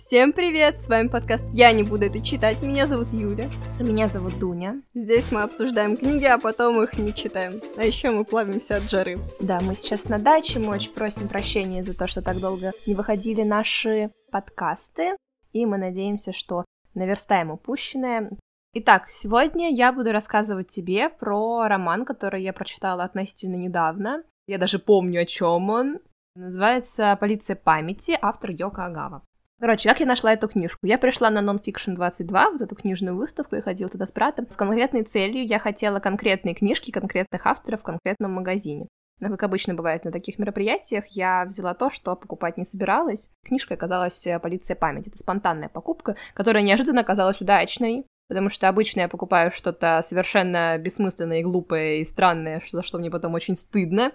[0.00, 0.80] Всем привет!
[0.80, 2.62] С вами подкаст «Я не буду это читать».
[2.62, 3.50] Меня зовут Юля.
[3.78, 4.80] Меня зовут Дуня.
[4.94, 7.60] Здесь мы обсуждаем книги, а потом их не читаем.
[7.76, 9.18] А еще мы плавимся от жары.
[9.40, 12.94] Да, мы сейчас на даче, мы очень просим прощения за то, что так долго не
[12.94, 15.18] выходили наши подкасты.
[15.52, 16.64] И мы надеемся, что
[16.94, 18.30] наверстаем упущенное.
[18.72, 24.24] Итак, сегодня я буду рассказывать тебе про роман, который я прочитала относительно недавно.
[24.46, 25.98] Я даже помню, о чем он.
[26.34, 29.22] Называется «Полиция памяти», автор Йока Агава.
[29.60, 30.86] Короче, как я нашла эту книжку?
[30.86, 34.56] Я пришла на Nonfiction 22, вот эту книжную выставку, я ходила туда с братом, с
[34.56, 38.88] конкретной целью я хотела конкретные книжки конкретных авторов в конкретном магазине.
[39.20, 43.28] Но, как обычно бывает на таких мероприятиях, я взяла то, что покупать не собиралась.
[43.44, 45.08] Книжка оказалась э, «Полиция памяти».
[45.08, 51.40] Это спонтанная покупка, которая неожиданно оказалась удачной, потому что обычно я покупаю что-то совершенно бессмысленное
[51.40, 54.12] и глупое и странное, за что мне потом очень стыдно.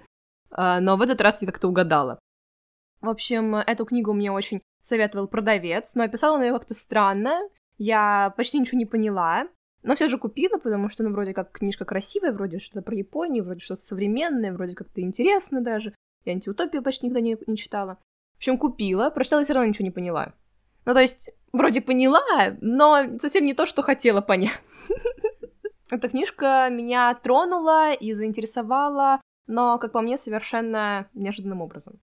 [0.50, 2.17] А, но в этот раз я как-то угадала.
[3.05, 7.40] В общем, эту книгу мне очень советовал продавец, но описал он ее как-то странно,
[7.78, 9.48] я почти ничего не поняла,
[9.84, 13.44] но все же купила, потому что, ну, вроде как книжка красивая, вроде что-то про Японию,
[13.44, 15.94] вроде что-то современное, вроде как-то интересно даже.
[16.23, 18.00] Я антиутопию почти никогда не, не читала.
[18.33, 20.33] В общем, купила, прочитала и все равно ничего не поняла.
[20.86, 22.23] Ну, то есть, вроде поняла,
[22.59, 24.59] но совсем не то, что хотела понять.
[25.92, 32.00] Эта книжка меня тронула и заинтересовала, но, как по мне, совершенно неожиданным образом.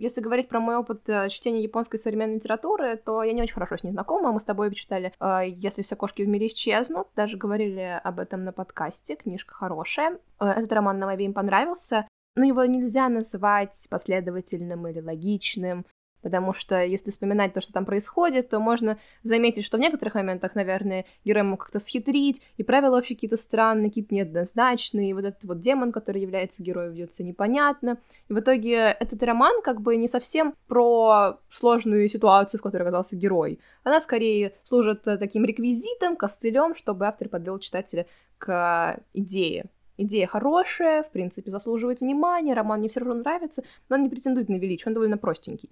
[0.00, 3.76] Если говорить про мой опыт э, чтения японской современной литературы, то я не очень хорошо
[3.76, 4.32] с ней знакома.
[4.32, 8.44] Мы с тобой читали э, «Если все кошки в мире исчезнут», даже говорили об этом
[8.44, 10.18] на подкасте, книжка хорошая.
[10.40, 15.84] Э, этот роман нам обеим понравился, но его нельзя называть последовательным или логичным.
[16.22, 20.54] Потому что если вспоминать то, что там происходит, то можно заметить, что в некоторых моментах,
[20.54, 25.44] наверное, герой мог как-то схитрить, и правила вообще какие-то странные, какие-то неоднозначные, и вот этот
[25.44, 27.98] вот демон, который является героем, ведется непонятно.
[28.28, 33.16] И в итоге этот роман как бы не совсем про сложную ситуацию, в которой оказался
[33.16, 33.60] герой.
[33.84, 38.06] Она скорее служит таким реквизитом, костылем, чтобы автор подвел читателя
[38.38, 39.66] к идее
[40.02, 44.48] идея хорошая, в принципе, заслуживает внимания, роман мне все равно нравится, но он не претендует
[44.48, 45.70] на величие, он довольно простенький.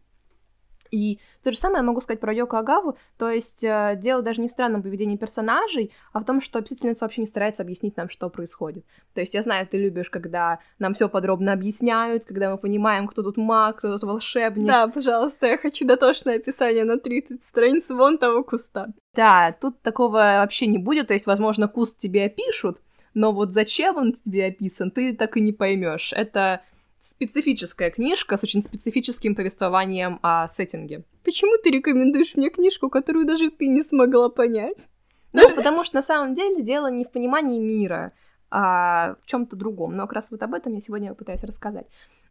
[0.90, 4.40] И то же самое я могу сказать про Йоко Агаву, то есть э, дело даже
[4.40, 8.08] не в странном поведении персонажей, а в том, что писательница вообще не старается объяснить нам,
[8.08, 8.84] что происходит.
[9.14, 13.22] То есть я знаю, ты любишь, когда нам все подробно объясняют, когда мы понимаем, кто
[13.22, 14.66] тут маг, кто тут волшебник.
[14.66, 18.88] Да, пожалуйста, я хочу дотошное описание на 30 страниц вон того куста.
[19.14, 22.80] Да, тут такого вообще не будет, то есть, возможно, куст тебе опишут,
[23.14, 26.12] но вот зачем он тебе описан, ты так и не поймешь.
[26.12, 26.62] Это
[26.98, 31.04] специфическая книжка с очень специфическим повествованием о сеттинге.
[31.24, 34.88] Почему ты рекомендуешь мне книжку, которую даже ты не смогла понять?
[35.32, 38.12] Ну, потому что на самом деле дело не в понимании мира,
[38.50, 39.94] а в чем-то другом.
[39.94, 41.86] Но как раз вот об этом я сегодня пытаюсь рассказать.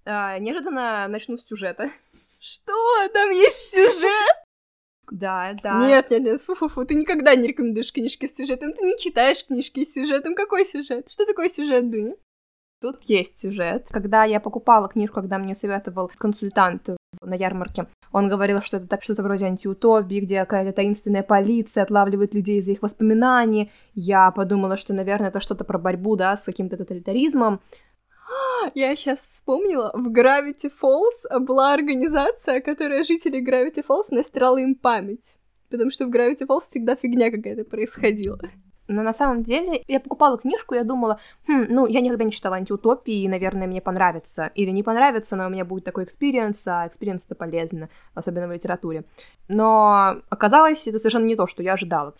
[0.05, 1.89] А, неожиданно начну с сюжета.
[2.39, 2.73] Что?
[3.13, 4.43] Там есть сюжет?
[5.11, 5.87] Да, да.
[5.87, 9.85] Нет, нет, нет, фу-фу-фу, ты никогда не рекомендуешь книжки с сюжетом, ты не читаешь книжки
[9.85, 10.35] с сюжетом.
[10.35, 11.09] Какой сюжет?
[11.09, 12.15] Что такое сюжет, Дуня?
[12.79, 13.87] Тут есть сюжет.
[13.89, 16.89] Когда я покупала книжку, когда мне советовал консультант
[17.21, 22.35] на ярмарке, он говорил, что это так что-то вроде антиутопии, где какая-то таинственная полиция отлавливает
[22.35, 23.71] людей за их воспоминания.
[23.95, 27.61] Я подумала, что, наверное, это что-то про борьбу, да, с каким-то тоталитаризмом.
[28.75, 35.37] Я сейчас вспомнила, в Gravity Falls была организация, которая жители Gravity Falls настирала им память.
[35.69, 38.39] Потому что в Gravity Falls всегда фигня какая-то происходила.
[38.87, 42.55] Но на самом деле я покупала книжку, я думала, хм, ну, я никогда не читала
[42.55, 44.51] антиутопии, и, наверное, мне понравится.
[44.55, 48.51] Или не понравится, но у меня будет такой experience, а experience это полезно, особенно в
[48.51, 49.03] литературе.
[49.47, 52.13] Но оказалось, это совершенно не то, что я ожидала.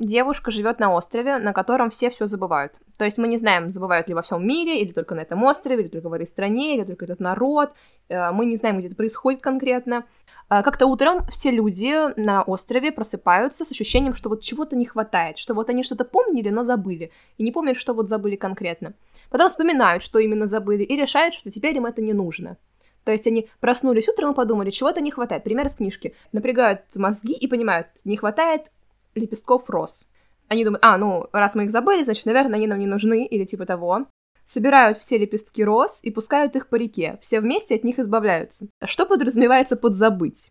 [0.00, 2.72] Девушка живет на острове, на котором все все забывают.
[2.96, 5.82] То есть мы не знаем, забывают ли во всем мире, или только на этом острове,
[5.82, 7.72] или только в этой стране, или только этот народ.
[8.08, 10.04] Э, мы не знаем, где это происходит конкретно.
[10.48, 15.36] А, как-то утром все люди на острове просыпаются с ощущением, что вот чего-то не хватает,
[15.36, 18.94] что вот они что-то помнили, но забыли, и не помнят, что вот забыли конкретно.
[19.28, 22.56] Потом вспоминают, что именно забыли, и решают, что теперь им это не нужно.
[23.04, 25.44] То есть они проснулись утром и подумали, чего-то не хватает.
[25.44, 26.14] Пример из книжки.
[26.32, 28.70] Напрягают мозги и понимают, не хватает
[29.14, 30.02] лепестков роз.
[30.48, 33.44] Они думают, а, ну, раз мы их забыли, значит, наверное, они нам не нужны, или
[33.44, 34.06] типа того
[34.50, 37.18] собирают все лепестки роз и пускают их по реке.
[37.22, 38.66] Все вместе от них избавляются.
[38.84, 40.50] Что подразумевается под забыть?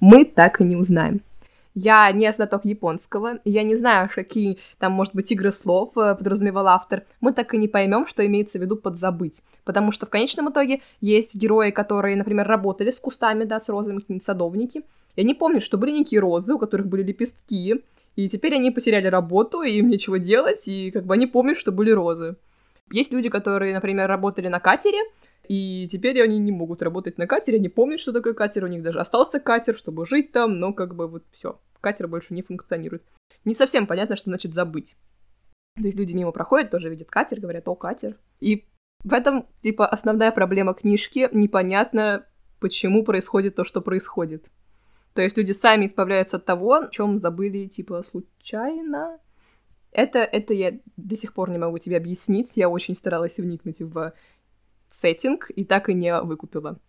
[0.00, 1.20] Мы так и не узнаем.
[1.74, 6.68] Я не знаток японского, я не знаю, какие там, может быть, игры слов э, подразумевал
[6.68, 7.02] автор.
[7.20, 9.42] Мы так и не поймем, что имеется в виду под забыть.
[9.64, 13.98] Потому что в конечном итоге есть герои, которые, например, работали с кустами, да, с розами,
[13.98, 14.84] какие-нибудь садовники.
[15.16, 17.84] И они помнят, что были некие розы, у которых были лепестки,
[18.16, 21.72] и теперь они потеряли работу, и им нечего делать, и как бы они помнят, что
[21.72, 22.36] были розы.
[22.90, 24.98] Есть люди, которые, например, работали на катере,
[25.46, 28.82] И теперь они не могут работать на катере, они помнят, что такое катер, у них
[28.82, 33.02] даже остался катер, чтобы жить там, но как бы вот все, катер больше не функционирует.
[33.44, 34.96] Не совсем понятно, что значит забыть.
[35.76, 38.16] То есть люди мимо проходят, тоже видят катер, говорят, о, катер.
[38.40, 38.64] И
[39.02, 42.24] в этом, типа, основная проблема книжки, непонятно,
[42.60, 44.46] почему происходит то, что происходит.
[45.14, 49.18] То есть люди сами избавляются от того, о чем забыли, типа, случайно.
[49.92, 52.56] Это, это я до сих пор не могу тебе объяснить.
[52.56, 54.12] Я очень старалась вникнуть в
[54.90, 56.80] сеттинг и так и не выкупила.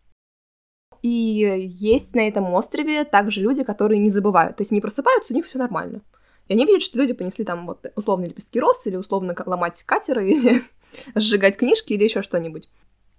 [1.03, 4.57] И есть на этом острове также люди, которые не забывают.
[4.57, 6.01] То есть не просыпаются, у них все нормально.
[6.47, 10.29] И они видят, что люди понесли там вот условно лепестки роз, или условно ломать катеры,
[10.31, 10.63] или
[11.13, 12.69] сжигать книжки, или еще что-нибудь.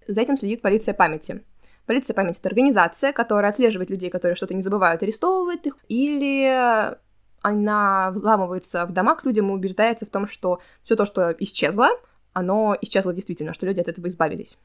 [0.09, 1.45] За этим следит полиция памяти.
[1.87, 6.97] Полиция памяти— это организация, которая отслеживает людей, которые что-то не забывают, арестовывает их, или
[7.43, 11.91] она вламывается в дома к людям и убеждается в том, что все то, что исчезло,
[12.33, 14.59] оно исчезло действительно, что люди от этого избавились.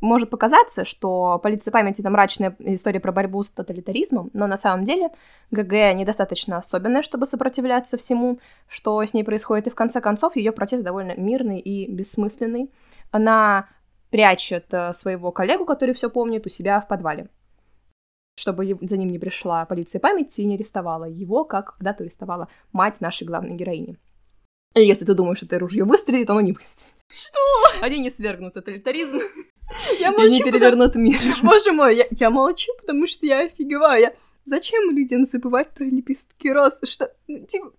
[0.00, 4.84] Может показаться, что полиция памяти— это мрачная история про борьбу с тоталитаризмом, но на самом
[4.84, 5.10] деле
[5.52, 10.50] ГГ недостаточно особенная, чтобы сопротивляться всему, что с ней происходит, и в конце концов ее
[10.50, 12.70] протест довольно мирный и бессмысленный.
[13.12, 13.68] Она
[14.12, 17.28] прячет э, своего коллегу, который все помнит, у себя в подвале
[18.34, 23.00] чтобы за ним не пришла полиция памяти и не арестовала его, как когда-то арестовала мать
[23.00, 23.98] нашей главной героини.
[24.74, 26.92] И если ты думаешь, что это ружье выстрелит, оно не выстрелит.
[27.10, 27.38] Что?
[27.82, 29.20] Они не свергнут тоталитаризм.
[30.00, 31.04] Я молчу, и не перевернут потому...
[31.04, 31.20] мир.
[31.42, 34.00] Боже мой, я, я молчу, потому что я офигеваю.
[34.00, 34.14] Я...
[34.44, 36.78] Зачем людям забывать про лепестки роз?
[36.82, 37.12] Что?
[37.28, 37.70] Ну, типа...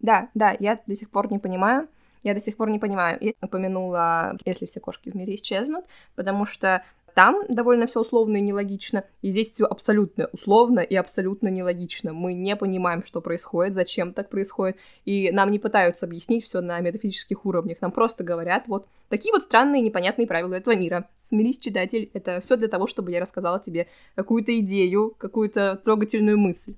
[0.00, 1.88] Да, да, я до сих пор не понимаю.
[2.24, 3.18] Я до сих пор не понимаю.
[3.20, 5.84] Я упомянула, если все кошки в мире исчезнут,
[6.16, 6.82] потому что
[7.14, 12.12] там довольно все условно и нелогично, и здесь все абсолютно условно и абсолютно нелогично.
[12.12, 16.80] Мы не понимаем, что происходит, зачем так происходит, и нам не пытаются объяснить все на
[16.80, 17.80] метафизических уровнях.
[17.80, 21.08] Нам просто говорят, вот такие вот странные непонятные правила этого мира.
[21.22, 23.86] Смирись, читатель, это все для того, чтобы я рассказала тебе
[24.16, 26.74] какую-то идею, какую-то трогательную мысль.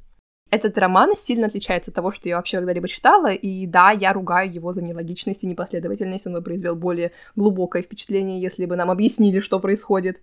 [0.56, 4.50] Этот роман сильно отличается от того, что я вообще когда-либо читала, и да, я ругаю
[4.50, 9.40] его за нелогичность и непоследовательность, он бы произвел более глубокое впечатление, если бы нам объяснили,
[9.40, 10.16] что происходит.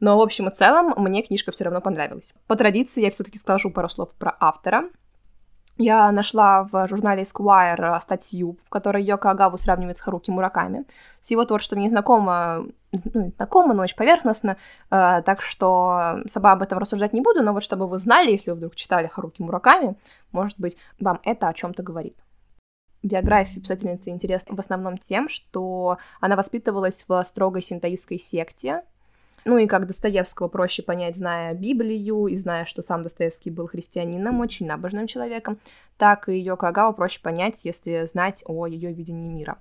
[0.00, 2.34] Но, в общем и целом, мне книжка все равно понравилась.
[2.48, 4.90] По традиции я все-таки скажу пару слов про автора.
[5.78, 10.84] Я нашла в журнале Esquire статью, в которой Йоко Агаву сравнивает с Харуки Мураками.
[11.20, 14.56] С его творчеством не знакома, ну, знакома, но очень поверхностно,
[14.90, 18.50] э, так что сама об этом рассуждать не буду, но вот чтобы вы знали, если
[18.50, 19.96] вы вдруг читали Харуки Мураками,
[20.32, 22.16] может быть, вам это о чем-то говорит.
[23.02, 28.82] Биография писательницы интересна в основном тем, что она воспитывалась в строгой синтоистской секте,
[29.46, 34.40] ну и как Достоевского проще понять, зная Библию и зная, что сам Достоевский был христианином,
[34.40, 35.58] очень набожным человеком,
[35.96, 39.58] так и Йоко Агава проще понять, если знать о ее видении мира.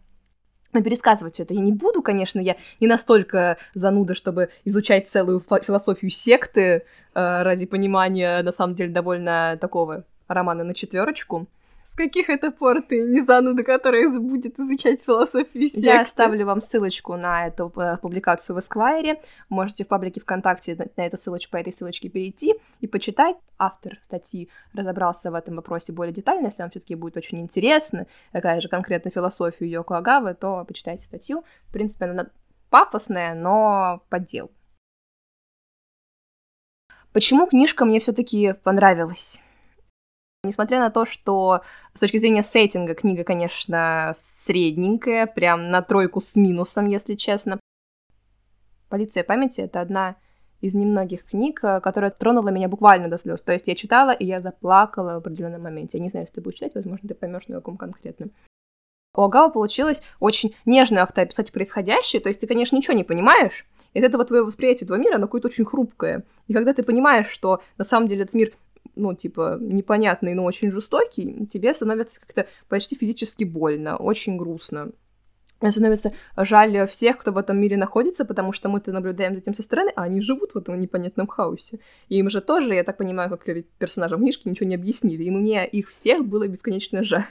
[0.73, 5.39] Но пересказывать все это я не буду, конечно, я не настолько зануда, чтобы изучать целую
[5.39, 6.81] философию секты э,
[7.13, 11.47] ради понимания, на самом деле, довольно такого романа на четверочку.
[11.85, 15.85] С каких это пор ты не зануда, которая будет изучать философию секты?
[15.85, 19.21] Я оставлю вам ссылочку на эту э, публикацию в Эсквайре.
[19.49, 23.35] Можете в паблике ВКонтакте на, эту ссылочку, по этой ссылочке перейти и почитать.
[23.59, 26.47] Автор статьи разобрался в этом вопросе более детально.
[26.47, 31.05] Если вам все таки будет очень интересно, какая же конкретно философия Йоко Агавы, то почитайте
[31.05, 31.43] статью.
[31.67, 32.31] В принципе, она
[32.71, 34.49] пафосная, но по делу.
[37.13, 39.39] Почему книжка мне все таки понравилась?
[40.45, 41.61] Несмотря на то, что
[41.93, 47.59] с точки зрения сеттинга книга, конечно, средненькая, прям на тройку с минусом, если честно.
[48.89, 50.15] «Полиция памяти»— это одна
[50.61, 53.41] из немногих книг, э, которая тронула меня буквально до слез.
[53.41, 55.97] То есть я читала, и я заплакала в определенном моменте.
[55.97, 58.31] Я не знаю, если ты будешь читать, возможно, ты поймешь на каком конкретном.
[59.15, 63.99] У Агава получилось очень нежно описать происходящее, то есть ты, конечно, ничего не понимаешь, и
[63.99, 66.23] от этого твое восприятие этого мира, оно какое-то очень хрупкое.
[66.47, 68.51] И когда ты понимаешь, что на самом деле этот мир
[68.95, 74.91] ну, типа, непонятный, но очень жестокий, тебе становится как-то почти физически больно, очень грустно.
[75.61, 79.53] Мне становится жаль всех, кто в этом мире находится, потому что мы-то наблюдаем за этим
[79.53, 81.79] со стороны, а они живут в этом непонятном хаосе.
[82.09, 83.45] И им же тоже, я так понимаю, как
[83.77, 85.23] персонажам книжки ничего не объяснили.
[85.23, 87.25] И мне их всех было бесконечно жаль.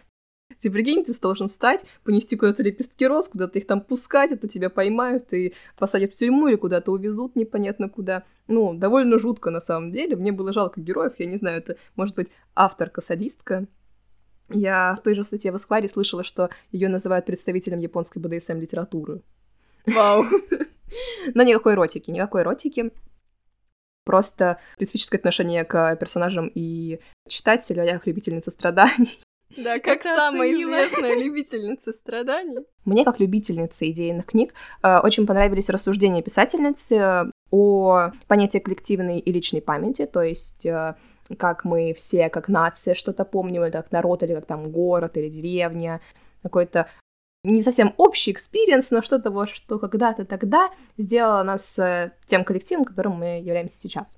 [0.61, 4.71] Ты прикинь, ты должен встать, понести куда-то лепестки роз, куда-то их там пускать, это тебя
[4.71, 8.25] поймают и посадят в тюрьму или куда-то увезут непонятно куда.
[8.47, 10.17] Ну, довольно жутко на самом деле.
[10.17, 13.67] Мне было жалко героев, я не знаю, это может быть авторка-садистка.
[14.51, 19.23] Я в той же статье в Эскваре слышала, что ее называют представителем японской БДСМ литературы.
[19.87, 20.25] Вау.
[21.35, 22.91] Но никакой эротики, никакой эротики.
[24.05, 29.21] Просто специфическое отношение к персонажам и читателю, а я любительница страданий.
[29.57, 30.71] Да, как Это самая оценила.
[30.71, 32.59] известная любительница страданий.
[32.85, 39.33] Мне, как любительнице идейных книг, э, очень понравились рассуждения писательницы э, о понятии коллективной и
[39.33, 40.95] личной памяти, то есть э,
[41.39, 45.29] как мы все, как нация, что-то помним, или как народ, или как там город, или
[45.29, 46.01] деревня,
[46.43, 46.89] какой-то
[47.45, 51.79] не совсем общий experience, но что-то вот, что когда-то тогда сделало нас
[52.27, 54.17] тем коллективом, которым мы являемся сейчас.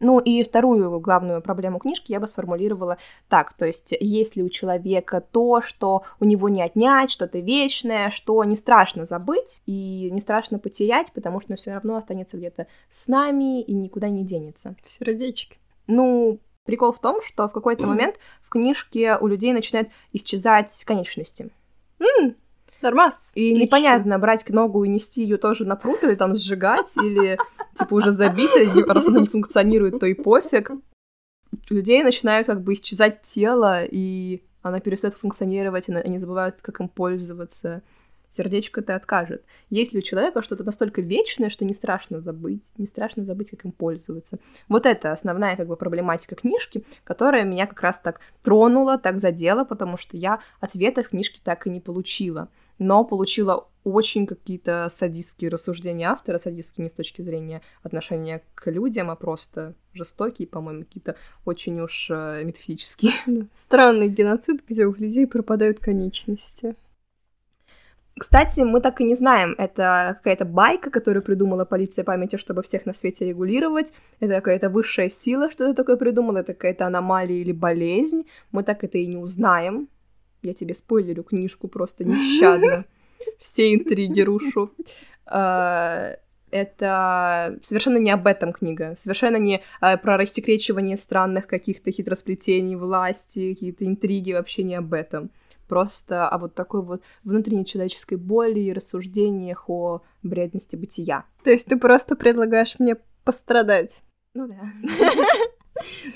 [0.00, 2.98] Ну и вторую главную проблему книжки я бы сформулировала
[3.28, 8.10] так, то есть есть ли у человека то, что у него не отнять, что-то вечное,
[8.10, 13.08] что не страшно забыть и не страшно потерять, потому что все равно останется где-то с
[13.08, 14.74] нами и никуда не денется.
[14.84, 15.56] В сердечке.
[15.86, 21.50] Ну, прикол в том, что в какой-то момент в книжке у людей начинают исчезать конечности.
[22.82, 23.32] Нормас.
[23.34, 23.62] И Отлично.
[23.62, 27.38] непонятно, брать ногу и нести ее тоже на пруд, или там сжигать, или
[27.74, 30.70] типа уже забить, или раз она не функционирует, то и пофиг.
[31.70, 36.80] У людей начинают как бы исчезать тело, и она перестает функционировать, и они забывают, как
[36.80, 37.82] им пользоваться.
[38.28, 39.44] Сердечко это откажет.
[39.70, 43.64] Есть ли у человека что-то настолько вечное, что не страшно забыть, не страшно забыть, как
[43.64, 44.38] им пользоваться.
[44.68, 49.64] Вот это основная как бы проблематика книжки, которая меня как раз так тронула, так задела,
[49.64, 55.48] потому что я ответов в книжке так и не получила но получила очень какие-то садистские
[55.48, 61.14] рассуждения автора, садистские не с точки зрения отношения к людям, а просто жестокие, по-моему, какие-то
[61.44, 63.12] очень уж э, метафизические.
[63.52, 66.74] Странный геноцид, где у людей пропадают конечности.
[68.18, 72.86] Кстати, мы так и не знаем, это какая-то байка, которую придумала полиция памяти, чтобы всех
[72.86, 77.52] на свете регулировать, это какая-то высшая сила, что это такое придумала, это какая-то аномалия или
[77.52, 79.88] болезнь, мы так это и не узнаем.
[80.46, 82.84] Я тебе спойлерю книжку просто нещадно.
[83.40, 84.70] Все интриги рушу.
[85.26, 86.16] А,
[86.52, 93.54] Это совершенно не об этом книга, совершенно не а, про рассекречивание странных каких-то хитросплетений власти,
[93.54, 95.30] какие-то интриги, вообще не об этом.
[95.66, 101.24] Просто о вот такой вот внутренней человеческой боли и рассуждениях о бредности бытия.
[101.42, 104.00] То есть ты просто предлагаешь мне пострадать.
[104.32, 104.60] Ну да.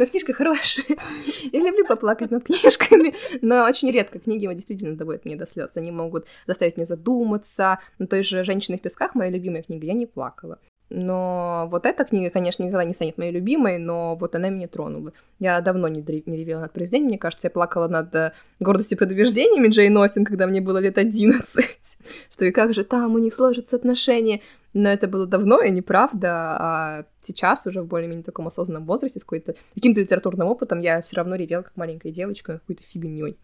[0.00, 0.86] Но книжка хорошая.
[1.52, 5.72] Я люблю поплакать над книжками, но очень редко книги действительно доводят меня до слез.
[5.74, 7.80] Они могут заставить меня задуматься.
[7.98, 10.58] На той же «Женщины в песках» моя любимая книга, я не плакала.
[10.88, 15.12] Но вот эта книга, конечно, никогда не станет моей любимой, но вот она меня тронула.
[15.38, 18.98] Я давно не, не ревела над произведением, мне кажется, я плакала над э, «Гордостью и
[18.98, 21.98] предубеждениями» Джейн Остин, когда мне было лет 11,
[22.32, 24.40] что и как же там у них сложатся отношения.
[24.72, 29.22] Но это было давно и неправда, а сейчас уже в более-менее таком осознанном возрасте с
[29.22, 33.36] какой-то каким-то литературным опытом я все равно ревела как маленькая девочка какой-то фигней.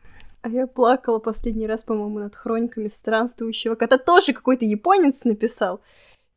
[0.42, 3.99] А я плакала последний раз, по-моему, над хрониками странствующего кота.
[3.99, 5.80] Тоже какой-то японец написал.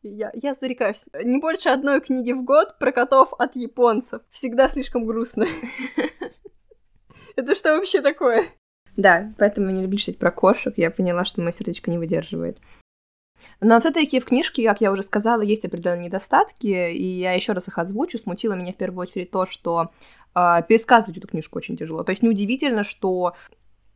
[0.02, 1.08] Я, я зарекаюсь.
[1.24, 4.24] Не больше одной книги в год про котов от японцев.
[4.32, 5.46] Всегда слишком грустно.
[7.36, 8.46] Это что вообще такое?
[8.98, 12.58] Да, поэтому я не люблю читать про кошек, я поняла, что мое сердечко не выдерживает.
[13.62, 17.68] Но все-таки в книжке, как я уже сказала, есть определенные недостатки, и я еще раз
[17.68, 18.18] их озвучу.
[18.18, 19.92] Смутило меня в первую очередь то, что
[20.36, 22.04] э, пересказывать эту книжку очень тяжело.
[22.04, 23.36] То есть неудивительно, что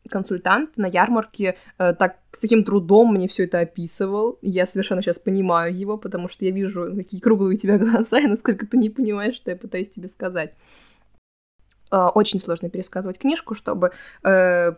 [0.09, 4.37] консультант на ярмарке э, так с таким трудом мне все это описывал.
[4.41, 8.27] Я совершенно сейчас понимаю его, потому что я вижу, какие круглые у тебя глаза, и
[8.27, 10.53] насколько ты не понимаешь, что я пытаюсь тебе сказать.
[11.91, 13.91] Э, очень сложно пересказывать книжку, чтобы
[14.23, 14.73] э,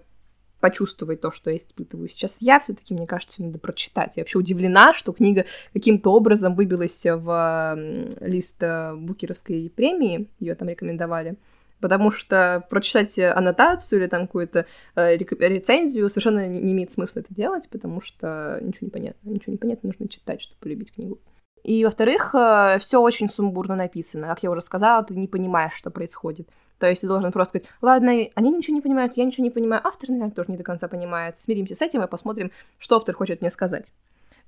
[0.66, 4.14] почувствовать то, что я испытываю сейчас я, все-таки, мне кажется, надо прочитать.
[4.16, 7.78] Я вообще удивлена, что книга каким-то образом выбилась в
[8.20, 11.36] лист э, Букеровской премии, ее там рекомендовали.
[11.82, 17.32] Потому что прочитать аннотацию или там какую-то э, рецензию совершенно не, не имеет смысла это
[17.32, 19.30] делать, потому что ничего не понятно.
[19.30, 21.20] Ничего не понятно, нужно читать, чтобы полюбить книгу.
[21.64, 22.34] И, во-вторых,
[22.82, 24.26] все очень сумбурно написано.
[24.26, 26.50] Как я уже сказала, ты не понимаешь, что происходит.
[26.80, 29.82] То есть ты должен просто сказать, ладно, они ничего не понимают, я ничего не понимаю,
[29.84, 31.40] автор, наверное, тоже не до конца понимает.
[31.40, 33.86] Смиримся с этим и посмотрим, что автор хочет мне сказать.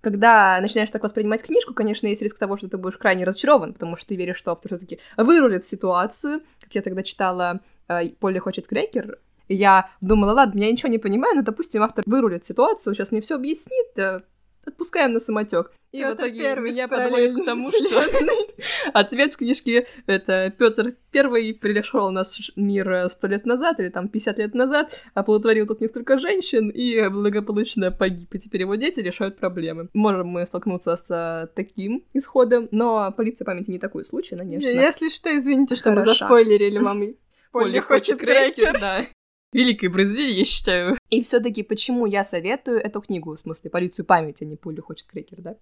[0.01, 3.97] Когда начинаешь так воспринимать книжку, конечно, есть риск того, что ты будешь крайне разочарован, потому
[3.97, 6.41] что ты веришь, что автор все-таки вырулит ситуацию.
[6.61, 9.17] Как я тогда читала э, «Полли хочет крекер»,
[9.49, 13.35] я думала, ладно, я ничего не понимаю, но, допустим, автор вырулит ситуацию, сейчас мне все
[13.35, 14.21] объяснит, э,
[14.67, 15.71] отпускаем на самотек.
[15.91, 18.03] И Пётр в итоге Первый меня подводит к тому, что
[18.93, 24.09] ответ в книжке это Петр Первый пришел в наш мир сто лет назад или там
[24.09, 29.37] 50 лет назад, оплодотворил тут несколько женщин и благополучно погиб, и теперь его дети решают
[29.37, 29.89] проблемы.
[29.93, 34.67] Можем мы столкнуться с э, таким исходом, но полиция памяти не такой случай, конечно.
[34.67, 37.03] Если что, извините, что мы заспойлерили вам.
[37.03, 37.15] и
[37.51, 38.79] Полли хочет крекер.
[38.79, 39.05] да.
[39.53, 40.97] Великое произведение, я считаю.
[41.09, 45.07] И все-таки почему я советую эту книгу, в смысле, полицию памяти, а не пулю хочет
[45.07, 45.55] крекер, да?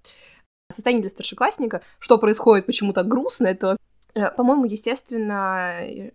[0.71, 3.77] Состояние для старшеклассника, что происходит, почему так грустно, это,
[4.15, 6.13] э, по-моему, естественно, э,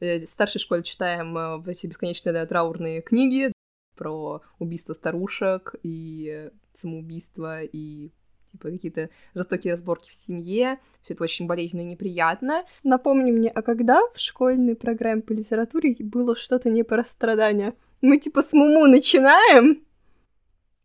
[0.00, 3.50] э, в старшей школе читаем э, эти бесконечные да, траурные книги
[3.96, 8.10] про убийство старушек и самоубийство и
[8.56, 10.78] типа какие-то жестокие разборки в семье.
[11.02, 12.64] Все это очень болезненно и неприятно.
[12.82, 17.74] Напомни мне, а когда в школьной программе по литературе было что-то не про страдания?
[18.02, 19.84] Мы типа с Муму начинаем,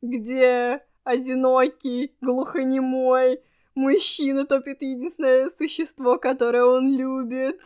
[0.02, 3.42] где одинокий, глухонемой
[3.76, 7.60] мужчина топит единственное существо, которое он любит.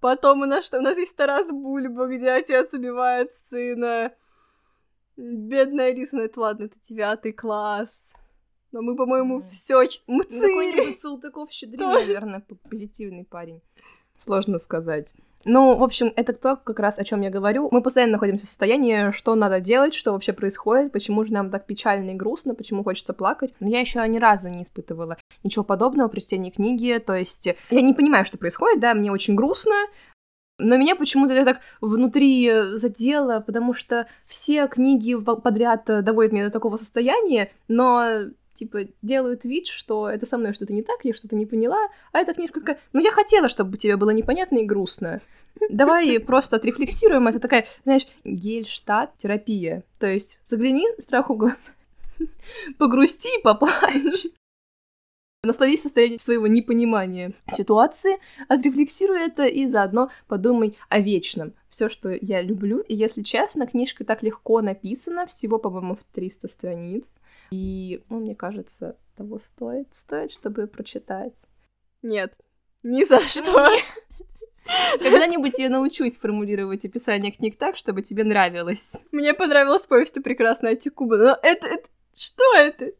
[0.00, 0.78] Потом у нас что?
[0.78, 4.12] У нас есть Тарас Бульба, где отец убивает сына.
[5.16, 8.12] Бедная Риса, ну это ладно, это девятый класс.
[8.72, 9.82] Но мы, по-моему, все...
[10.06, 13.62] Мы ну, Какой-нибудь Салтыков Щедрин, наверное, позитивный парень.
[14.16, 15.12] Сложно сказать.
[15.44, 17.68] Ну, в общем, это то, как раз о чем я говорю.
[17.70, 21.66] Мы постоянно находимся в состоянии, что надо делать, что вообще происходит, почему же нам так
[21.66, 23.54] печально и грустно, почему хочется плакать.
[23.60, 26.98] Но я еще ни разу не испытывала ничего подобного при чтении книги.
[26.98, 29.74] То есть я не понимаю, что происходит, да, мне очень грустно,
[30.58, 36.50] но меня почему-то это так внутри задело, потому что все книги подряд доводят меня до
[36.50, 41.36] такого состояния, но типа, делают вид, что это со мной что-то не так, я что-то
[41.36, 45.20] не поняла, а эта книжка такая, ну, я хотела, чтобы тебе было непонятно и грустно.
[45.70, 47.28] Давай просто отрефлексируем.
[47.28, 49.84] Это такая, знаешь, гельштадт-терапия.
[49.98, 51.72] То есть загляни страху в глаза,
[52.78, 54.26] погрусти и поплачь.
[55.46, 61.54] Насладись состоянием своего непонимания ситуации, отрефлексируй это и заодно подумай о вечном.
[61.70, 62.80] Все, что я люблю.
[62.80, 67.16] И если честно, книжка так легко написана, всего, по-моему, в 300 страниц.
[67.52, 69.94] И, ну, мне кажется, того стоит.
[69.94, 71.34] Стоит, чтобы прочитать.
[72.02, 72.36] Нет,
[72.82, 73.70] ни за что.
[74.98, 79.00] Когда-нибудь я научусь формулировать описание книг так, чтобы тебе нравилось.
[79.12, 81.88] Мне понравилась повесть «Прекрасная Тикуба», но это, это...
[82.14, 82.92] Что это?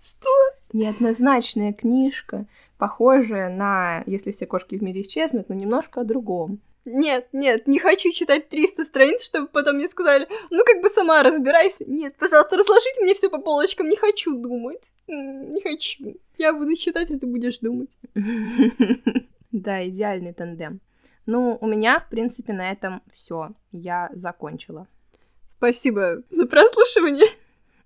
[0.00, 0.28] Что?
[0.72, 2.46] Неоднозначная книжка,
[2.78, 6.60] похожая на «Если все кошки в мире исчезнут», но немножко о другом.
[6.86, 11.22] Нет, нет, не хочу читать 300 страниц, чтобы потом мне сказали, ну как бы сама
[11.22, 11.84] разбирайся.
[11.86, 14.92] Нет, пожалуйста, разложите мне все по полочкам, не хочу думать.
[15.06, 16.16] Не хочу.
[16.38, 17.96] Я буду читать, а ты будешь думать.
[19.52, 20.80] Да, идеальный тандем.
[21.26, 23.50] Ну, у меня, в принципе, на этом все.
[23.72, 24.86] Я закончила.
[25.48, 27.26] Спасибо за прослушивание.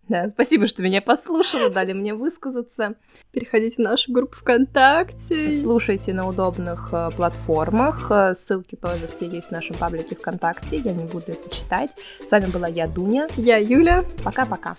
[0.09, 2.95] Да, спасибо, что меня послушала, дали мне высказаться.
[3.33, 5.53] Переходите в нашу группу ВКонтакте.
[5.53, 8.11] Слушайте на удобных э, платформах.
[8.11, 10.77] Э, ссылки тоже все есть в нашем паблике ВКонтакте.
[10.77, 11.93] Я не буду это читать.
[12.27, 13.29] С вами была я, Дуня.
[13.37, 14.05] Я, Юля.
[14.23, 14.77] Пока-пока.